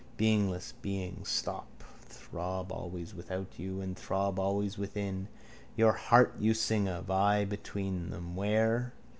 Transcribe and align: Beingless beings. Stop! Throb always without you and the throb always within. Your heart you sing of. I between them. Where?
Beingless 0.17 0.73
beings. 0.81 1.29
Stop! 1.29 1.83
Throb 2.07 2.71
always 2.71 3.13
without 3.13 3.59
you 3.59 3.81
and 3.81 3.95
the 3.95 4.01
throb 4.01 4.39
always 4.39 4.75
within. 4.75 5.27
Your 5.75 5.93
heart 5.93 6.33
you 6.39 6.55
sing 6.55 6.87
of. 6.87 7.11
I 7.11 7.45
between 7.45 8.09
them. 8.09 8.35
Where? 8.35 8.93